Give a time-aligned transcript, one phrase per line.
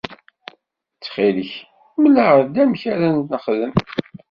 [0.93, 1.53] Ttxil-k
[2.01, 3.73] mel-aɣ-d amek ara t-nexdem.